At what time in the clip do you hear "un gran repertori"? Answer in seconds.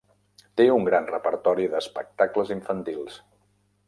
0.75-1.67